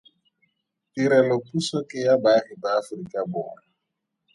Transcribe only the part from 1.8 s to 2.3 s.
ke ya